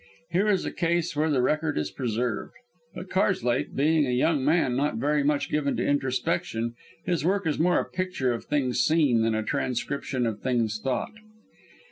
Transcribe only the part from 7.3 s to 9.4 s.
is more a picture of things seen than